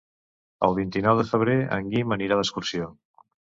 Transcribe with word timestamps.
El 0.67 0.73
vint-i-nou 0.77 1.19
de 1.19 1.27
febrer 1.33 1.59
en 1.77 1.93
Guim 1.93 2.19
anirà 2.19 2.41
d'excursió. 2.43 2.91